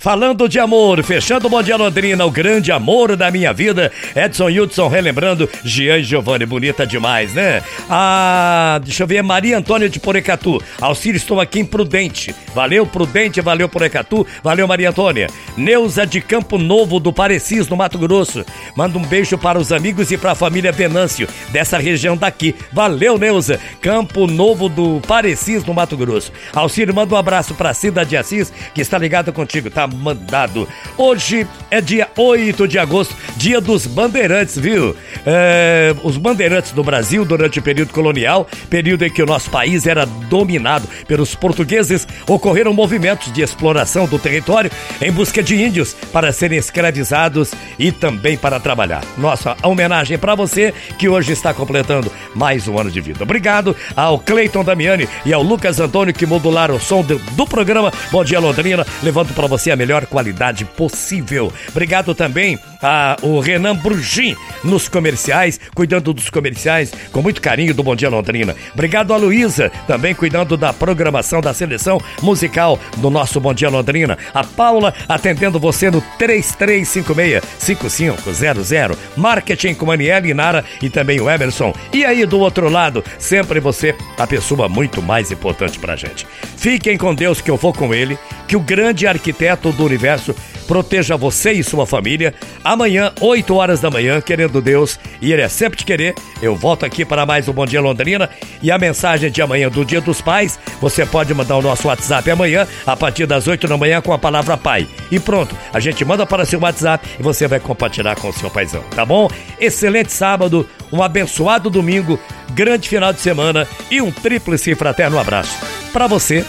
Falando 0.00 0.48
de 0.48 0.58
amor, 0.58 1.04
fechando 1.04 1.46
o 1.46 1.50
Bom 1.50 1.62
Dia 1.62 1.76
Londrina, 1.76 2.24
o 2.24 2.30
grande 2.30 2.72
amor 2.72 3.14
da 3.16 3.30
minha 3.30 3.52
vida, 3.52 3.92
Edson 4.16 4.48
Hudson 4.48 4.88
relembrando 4.88 5.46
Jean 5.62 6.02
Giovanni, 6.02 6.46
bonita 6.46 6.86
demais, 6.86 7.34
né? 7.34 7.62
Ah, 7.86 8.80
deixa 8.82 9.02
eu 9.02 9.06
ver, 9.06 9.22
Maria 9.22 9.58
Antônia 9.58 9.90
de 9.90 10.00
Porecatu, 10.00 10.58
Auxílio, 10.80 11.18
estou 11.18 11.38
aqui 11.38 11.60
em 11.60 11.66
Prudente, 11.66 12.34
valeu 12.54 12.86
Prudente, 12.86 13.42
valeu 13.42 13.68
Porecatu, 13.68 14.26
valeu 14.42 14.66
Maria 14.66 14.88
Antônia. 14.88 15.26
Neuza 15.54 16.06
de 16.06 16.22
Campo 16.22 16.56
Novo 16.56 16.98
do 16.98 17.12
Parecis, 17.12 17.68
no 17.68 17.76
Mato 17.76 17.98
Grosso, 17.98 18.42
manda 18.74 18.96
um 18.96 19.02
beijo 19.02 19.36
para 19.36 19.58
os 19.58 19.70
amigos 19.70 20.10
e 20.10 20.16
para 20.16 20.32
a 20.32 20.34
família 20.34 20.72
Venâncio, 20.72 21.28
dessa 21.50 21.76
região 21.76 22.16
daqui, 22.16 22.54
valeu 22.72 23.18
Neuza, 23.18 23.60
Campo 23.82 24.26
Novo 24.26 24.66
do 24.66 24.98
Parecis, 25.06 25.62
no 25.62 25.74
Mato 25.74 25.94
Grosso. 25.94 26.32
Auxílio, 26.54 26.94
manda 26.94 27.14
um 27.14 27.18
abraço 27.18 27.54
para 27.54 27.74
Cida 27.74 28.02
de 28.02 28.16
Assis, 28.16 28.50
que 28.74 28.80
está 28.80 28.96
ligado 28.96 29.30
contigo, 29.30 29.68
tá 29.68 29.89
mandado. 29.94 30.68
Hoje 30.96 31.46
é 31.70 31.80
dia 31.80 32.08
8 32.16 32.66
de 32.68 32.78
agosto, 32.78 33.14
dia 33.36 33.60
dos 33.60 33.86
bandeirantes, 33.86 34.58
viu? 34.58 34.96
É, 35.26 35.94
os 36.02 36.16
bandeirantes 36.16 36.72
do 36.72 36.82
Brasil 36.82 37.24
durante 37.24 37.58
o 37.58 37.62
período 37.62 37.92
colonial, 37.92 38.46
período 38.68 39.04
em 39.04 39.10
que 39.10 39.22
o 39.22 39.26
nosso 39.26 39.50
país 39.50 39.86
era 39.86 40.04
dominado 40.06 40.86
pelos 41.06 41.34
portugueses, 41.34 42.06
ocorreram 42.28 42.72
movimentos 42.72 43.32
de 43.32 43.42
exploração 43.42 44.06
do 44.06 44.18
território 44.18 44.70
em 45.00 45.12
busca 45.12 45.42
de 45.42 45.60
índios 45.62 45.94
para 46.12 46.32
serem 46.32 46.58
escravizados 46.58 47.52
e 47.78 47.92
também 47.92 48.36
para 48.36 48.60
trabalhar. 48.60 49.02
Nossa 49.18 49.56
homenagem 49.62 50.18
para 50.18 50.34
você 50.34 50.72
que 50.98 51.08
hoje 51.08 51.32
está 51.32 51.52
completando 51.52 52.10
mais 52.34 52.68
um 52.68 52.78
ano 52.78 52.90
de 52.90 53.00
vida. 53.00 53.22
Obrigado 53.22 53.74
ao 53.96 54.18
Cleiton 54.18 54.64
Damiani 54.64 55.08
e 55.24 55.32
ao 55.32 55.42
Lucas 55.42 55.80
Antônio 55.80 56.14
que 56.14 56.26
modularam 56.26 56.76
o 56.76 56.80
som 56.80 57.02
do, 57.02 57.18
do 57.18 57.46
programa 57.46 57.92
Bom 58.10 58.24
Dia 58.24 58.40
Londrina, 58.40 58.86
levando 59.02 59.34
para 59.34 59.46
você 59.46 59.70
a 59.70 59.76
melhor 59.76 60.06
qualidade 60.06 60.64
possível. 60.64 61.52
Obrigado 61.68 62.14
também 62.14 62.58
ao 62.80 63.40
Renan 63.40 63.76
Brugin 63.76 64.34
nos 64.64 64.88
comerciais, 64.88 65.60
cuidando 65.74 66.12
dos 66.12 66.30
comerciais 66.30 66.92
com 67.12 67.22
muito 67.22 67.40
carinho 67.40 67.72
do 67.74 67.82
Bom 67.82 67.96
Dia 67.96 68.08
Londrina. 68.08 68.54
Obrigado 68.72 69.12
a 69.12 69.16
Luísa, 69.16 69.70
também 69.86 70.14
cuidando 70.14 70.56
da 70.56 70.72
programação 70.72 71.40
da 71.40 71.52
seleção 71.52 72.00
musical 72.22 72.78
do 72.96 73.10
nosso 73.10 73.40
Bom 73.40 73.52
Dia 73.52 73.68
Londrina. 73.68 74.16
A 74.32 74.44
Paula 74.44 74.94
atendendo 75.08 75.58
você 75.58 75.90
no 75.90 76.00
3356-5500. 76.18 78.96
Marketing 79.16 79.74
com 79.74 79.86
Maniela 79.86 80.20
Nara 80.34 80.64
e 80.82 80.90
também 80.90 81.20
o 81.20 81.30
Emerson. 81.30 81.72
E 81.92 82.04
aí 82.04 82.19
do 82.26 82.38
outro 82.38 82.68
lado, 82.68 83.04
sempre 83.18 83.60
você, 83.60 83.94
a 84.18 84.26
pessoa 84.26 84.68
muito 84.68 85.02
mais 85.02 85.30
importante 85.30 85.78
pra 85.78 85.96
gente. 85.96 86.26
Fiquem 86.56 86.96
com 86.96 87.14
Deus 87.14 87.40
que 87.40 87.50
eu 87.50 87.56
vou 87.56 87.72
com 87.72 87.94
ele, 87.94 88.18
que 88.46 88.56
o 88.56 88.60
grande 88.60 89.06
arquiteto 89.06 89.72
do 89.72 89.84
universo 89.84 90.34
proteja 90.70 91.16
você 91.16 91.50
e 91.50 91.64
sua 91.64 91.84
família. 91.84 92.32
Amanhã, 92.62 93.12
8 93.20 93.56
horas 93.56 93.80
da 93.80 93.90
manhã, 93.90 94.20
querendo 94.20 94.62
Deus, 94.62 95.00
e 95.20 95.32
Ele 95.32 95.42
é 95.42 95.48
sempre 95.48 95.76
te 95.76 95.84
querer, 95.84 96.14
eu 96.40 96.54
volto 96.54 96.86
aqui 96.86 97.04
para 97.04 97.26
mais 97.26 97.48
um 97.48 97.52
Bom 97.52 97.66
Dia 97.66 97.80
Londrina. 97.80 98.30
E 98.62 98.70
a 98.70 98.78
mensagem 98.78 99.32
de 99.32 99.42
amanhã 99.42 99.68
do 99.68 99.84
Dia 99.84 100.00
dos 100.00 100.20
Pais, 100.20 100.60
você 100.80 101.04
pode 101.04 101.34
mandar 101.34 101.56
o 101.56 101.62
nosso 101.62 101.88
WhatsApp 101.88 102.30
amanhã, 102.30 102.68
a 102.86 102.96
partir 102.96 103.26
das 103.26 103.48
8 103.48 103.66
da 103.66 103.76
manhã, 103.76 104.00
com 104.00 104.12
a 104.12 104.18
palavra 104.18 104.56
pai. 104.56 104.86
E 105.10 105.18
pronto, 105.18 105.56
a 105.72 105.80
gente 105.80 106.04
manda 106.04 106.24
para 106.24 106.44
seu 106.44 106.60
WhatsApp 106.60 107.04
e 107.18 107.22
você 107.22 107.48
vai 107.48 107.58
compartilhar 107.58 108.14
com 108.14 108.28
o 108.28 108.32
seu 108.32 108.48
paizão, 108.48 108.84
tá 108.94 109.04
bom? 109.04 109.28
Excelente 109.58 110.12
sábado, 110.12 110.68
um 110.92 111.02
abençoado 111.02 111.70
domingo, 111.70 112.18
grande 112.52 112.88
final 112.88 113.12
de 113.12 113.20
semana 113.20 113.66
e 113.90 114.00
um 114.00 114.10
tríplice 114.10 114.74
fraterno 114.74 115.18
abraço. 115.18 115.56
Para 115.92 116.06
você, 116.06 116.44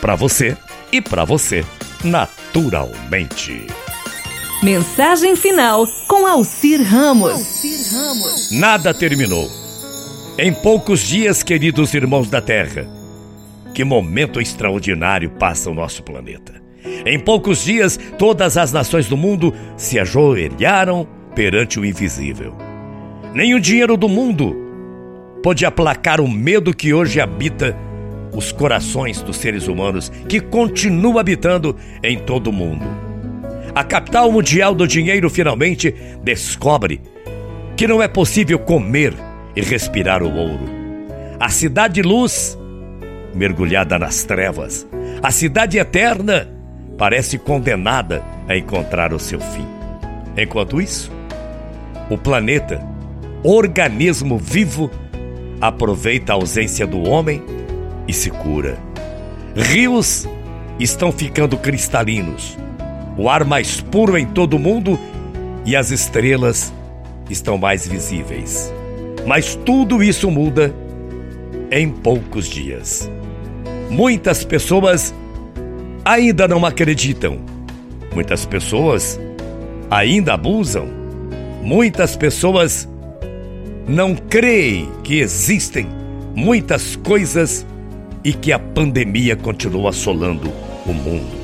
para 0.00 0.14
você 0.14 0.56
e 0.92 1.00
para 1.00 1.24
você 1.24 1.64
naturalmente. 2.04 3.66
Mensagem 4.62 5.36
final 5.36 5.86
com 6.06 6.26
Alcir 6.26 6.82
Ramos. 6.82 7.32
Alcir 7.32 7.92
Ramos. 7.92 8.50
Nada 8.50 8.92
terminou. 8.92 9.50
Em 10.38 10.52
poucos 10.52 11.00
dias, 11.00 11.42
queridos 11.42 11.94
irmãos 11.94 12.28
da 12.28 12.40
Terra, 12.40 12.86
que 13.74 13.84
momento 13.84 14.40
extraordinário 14.40 15.30
passa 15.30 15.70
o 15.70 15.74
nosso 15.74 16.02
planeta. 16.02 16.60
Em 17.06 17.18
poucos 17.18 17.64
dias, 17.64 17.98
todas 18.18 18.56
as 18.56 18.72
nações 18.72 19.06
do 19.06 19.16
mundo 19.16 19.54
se 19.76 19.98
ajoelharam 19.98 21.06
perante 21.34 21.78
o 21.78 21.84
invisível. 21.84 22.69
Nem 23.32 23.54
o 23.54 23.60
dinheiro 23.60 23.96
do 23.96 24.08
mundo 24.08 24.56
pode 25.42 25.64
aplacar 25.64 26.20
o 26.20 26.28
medo 26.28 26.74
que 26.74 26.92
hoje 26.92 27.20
habita 27.20 27.76
os 28.34 28.50
corações 28.50 29.22
dos 29.22 29.36
seres 29.36 29.68
humanos 29.68 30.10
que 30.28 30.40
continua 30.40 31.20
habitando 31.20 31.76
em 32.02 32.18
todo 32.18 32.48
o 32.48 32.52
mundo. 32.52 32.84
A 33.74 33.84
capital 33.84 34.30
mundial 34.32 34.74
do 34.74 34.86
dinheiro 34.86 35.30
finalmente 35.30 35.94
descobre 36.22 37.00
que 37.76 37.86
não 37.86 38.02
é 38.02 38.08
possível 38.08 38.58
comer 38.58 39.14
e 39.54 39.60
respirar 39.62 40.22
o 40.22 40.34
ouro. 40.34 40.64
A 41.38 41.48
cidade 41.48 42.02
luz, 42.02 42.58
mergulhada 43.32 43.98
nas 43.98 44.24
trevas, 44.24 44.86
a 45.22 45.30
cidade 45.30 45.78
eterna, 45.78 46.48
parece 46.98 47.38
condenada 47.38 48.22
a 48.48 48.56
encontrar 48.56 49.12
o 49.12 49.18
seu 49.18 49.40
fim. 49.40 49.66
Enquanto 50.36 50.80
isso, 50.80 51.10
o 52.10 52.18
planeta, 52.18 52.89
organismo 53.42 54.38
vivo, 54.38 54.90
aproveita 55.60 56.32
a 56.32 56.36
ausência 56.36 56.86
do 56.86 57.08
homem 57.08 57.42
e 58.06 58.12
se 58.12 58.30
cura. 58.30 58.78
Rios 59.54 60.28
estão 60.78 61.10
ficando 61.12 61.56
cristalinos, 61.56 62.56
o 63.16 63.28
ar 63.28 63.44
mais 63.44 63.80
puro 63.80 64.16
em 64.16 64.26
todo 64.26 64.54
o 64.54 64.58
mundo 64.58 64.98
e 65.64 65.76
as 65.76 65.90
estrelas 65.90 66.72
estão 67.28 67.58
mais 67.58 67.86
visíveis. 67.86 68.72
Mas 69.26 69.54
tudo 69.54 70.02
isso 70.02 70.30
muda 70.30 70.74
em 71.70 71.88
poucos 71.90 72.48
dias. 72.48 73.10
Muitas 73.90 74.44
pessoas 74.44 75.14
ainda 76.04 76.48
não 76.48 76.64
acreditam. 76.64 77.38
Muitas 78.14 78.44
pessoas 78.44 79.20
ainda 79.90 80.34
abusam. 80.34 80.88
Muitas 81.62 82.16
pessoas 82.16 82.88
não 83.90 84.14
creem 84.14 84.88
que 85.02 85.18
existem 85.18 85.88
muitas 86.34 86.94
coisas 86.94 87.66
e 88.22 88.32
que 88.32 88.52
a 88.52 88.58
pandemia 88.58 89.34
continua 89.34 89.90
assolando 89.90 90.48
o 90.86 90.92
mundo. 90.92 91.40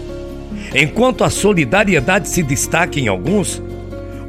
Enquanto 0.73 1.25
a 1.25 1.31
solidariedade 1.31 2.29
se 2.29 2.45
destaca 2.45 3.01
em 3.01 3.09
alguns, 3.09 3.61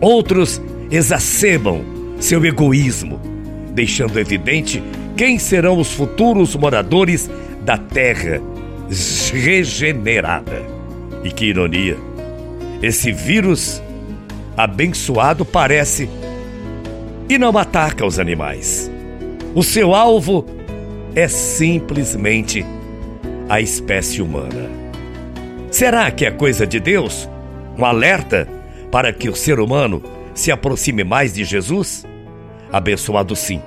outros 0.02 0.60
exacerbam 0.90 1.86
seu 2.20 2.44
egoísmo, 2.44 3.22
deixando 3.76 4.20
evidente 4.20 4.82
quem 5.16 5.38
serão 5.38 5.78
os 5.78 5.92
futuros 5.92 6.56
moradores 6.56 7.30
da 7.64 7.78
terra 7.78 8.42
regenerada. 9.32 10.66
E 11.24 11.30
que 11.30 11.46
ironia! 11.46 11.98
Esse 12.82 13.12
vírus 13.12 13.82
abençoado 14.56 15.46
parece 15.46 16.10
e 17.30 17.38
não 17.38 17.58
ataca 17.58 18.06
os 18.06 18.20
animais. 18.20 18.92
O 19.54 19.64
seu 19.64 19.94
alvo 19.94 20.46
é 21.16 21.28
simplesmente 21.28 22.66
a 23.50 23.60
espécie 23.60 24.22
humana. 24.22 24.70
Será 25.72 26.10
que 26.12 26.26
é 26.26 26.32
coisa 26.32 26.66
de 26.66 26.80
Deus? 26.80 27.30
Um 27.78 27.86
alerta 27.86 28.48
para 28.92 29.12
que 29.12 29.30
o 29.30 29.36
ser 29.36 29.60
humano 29.60 30.02
se 30.34 30.52
aproxime 30.52 31.04
mais 31.04 31.34
de 31.34 31.44
Jesus? 31.44 32.06
Abençoado 32.72 33.36
sim, 33.36 33.62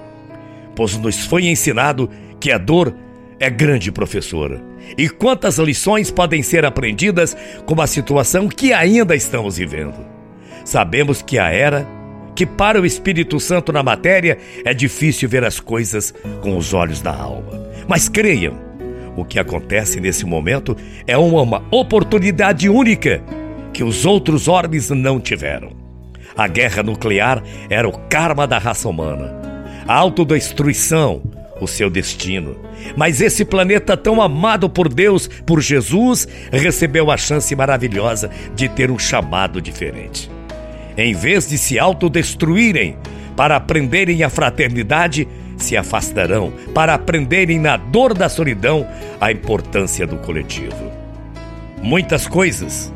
pois 0.74 0.96
nos 0.96 1.24
foi 1.26 1.46
ensinado 1.46 2.08
que 2.38 2.50
a 2.50 2.58
dor 2.58 2.94
é 3.38 3.50
grande 3.50 3.90
professora. 3.90 4.62
E 4.96 5.08
quantas 5.08 5.58
lições 5.58 6.10
podem 6.10 6.42
ser 6.42 6.64
aprendidas 6.64 7.36
com 7.64 7.80
a 7.80 7.86
situação 7.86 8.48
que 8.48 8.72
ainda 8.72 9.14
estamos 9.14 9.56
vivendo? 9.56 9.94
Sabemos 10.64 11.22
que 11.22 11.38
a 11.38 11.50
era 11.50 11.86
que 12.40 12.46
para 12.46 12.80
o 12.80 12.86
Espírito 12.86 13.38
Santo 13.38 13.70
na 13.70 13.82
matéria 13.82 14.38
é 14.64 14.72
difícil 14.72 15.28
ver 15.28 15.44
as 15.44 15.60
coisas 15.60 16.14
com 16.40 16.56
os 16.56 16.72
olhos 16.72 17.02
da 17.02 17.14
alma. 17.14 17.68
Mas 17.86 18.08
creiam, 18.08 18.54
o 19.14 19.26
que 19.26 19.38
acontece 19.38 20.00
nesse 20.00 20.24
momento 20.24 20.74
é 21.06 21.18
uma 21.18 21.62
oportunidade 21.70 22.66
única 22.66 23.22
que 23.74 23.84
os 23.84 24.06
outros 24.06 24.48
orbes 24.48 24.88
não 24.88 25.20
tiveram. 25.20 25.72
A 26.34 26.48
guerra 26.48 26.82
nuclear 26.82 27.42
era 27.68 27.86
o 27.86 27.92
karma 28.08 28.46
da 28.46 28.56
raça 28.56 28.88
humana, 28.88 29.36
a 29.86 29.94
autodestruição, 29.94 31.20
o 31.60 31.68
seu 31.68 31.90
destino. 31.90 32.56
Mas 32.96 33.20
esse 33.20 33.44
planeta 33.44 33.98
tão 33.98 34.22
amado 34.22 34.70
por 34.70 34.88
Deus, 34.88 35.28
por 35.44 35.60
Jesus, 35.60 36.26
recebeu 36.50 37.10
a 37.10 37.18
chance 37.18 37.54
maravilhosa 37.54 38.30
de 38.54 38.66
ter 38.66 38.90
um 38.90 38.98
chamado 38.98 39.60
diferente 39.60 40.39
em 41.00 41.14
vez 41.14 41.48
de 41.48 41.56
se 41.56 41.78
autodestruírem 41.78 42.96
para 43.36 43.56
aprenderem 43.56 44.22
a 44.22 44.28
fraternidade, 44.28 45.26
se 45.56 45.76
afastarão 45.76 46.52
para 46.74 46.94
aprenderem 46.94 47.58
na 47.58 47.76
dor 47.76 48.12
da 48.14 48.28
solidão 48.28 48.86
a 49.20 49.32
importância 49.32 50.06
do 50.06 50.16
coletivo. 50.18 50.90
Muitas 51.82 52.26
coisas 52.26 52.92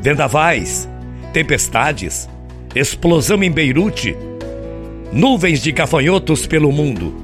vendavais, 0.00 0.88
tempestades, 1.32 2.28
explosão 2.74 3.42
em 3.42 3.50
Beirute, 3.50 4.16
nuvens 5.12 5.60
de 5.62 5.72
gafanhotos 5.72 6.46
pelo 6.46 6.72
mundo. 6.72 7.14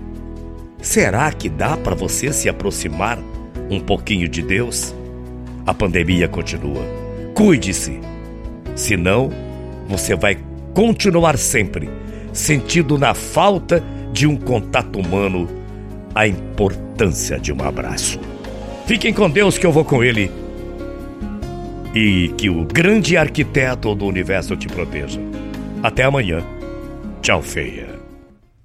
Será 0.80 1.30
que 1.32 1.48
dá 1.48 1.76
para 1.76 1.94
você 1.94 2.32
se 2.32 2.48
aproximar 2.48 3.18
um 3.70 3.80
pouquinho 3.80 4.28
de 4.28 4.42
Deus? 4.42 4.94
A 5.66 5.74
pandemia 5.74 6.26
continua. 6.26 6.82
Cuide-se. 7.34 8.00
Senão, 8.74 9.30
você 9.90 10.14
vai 10.14 10.38
continuar 10.72 11.36
sempre 11.36 11.90
sentindo 12.32 12.96
na 12.96 13.12
falta 13.12 13.82
de 14.12 14.26
um 14.26 14.36
contato 14.36 15.00
humano 15.00 15.48
a 16.14 16.26
importância 16.26 17.38
de 17.38 17.52
um 17.52 17.60
abraço. 17.62 18.20
Fiquem 18.86 19.12
com 19.12 19.28
Deus 19.28 19.58
que 19.58 19.66
eu 19.66 19.72
vou 19.72 19.84
com 19.84 20.02
Ele 20.02 20.30
e 21.94 22.32
que 22.36 22.48
o 22.48 22.64
grande 22.64 23.16
arquiteto 23.16 23.94
do 23.94 24.06
universo 24.06 24.56
te 24.56 24.68
proteja. 24.68 25.20
Até 25.82 26.04
amanhã. 26.04 26.42
Tchau, 27.20 27.42
feia. 27.42 27.89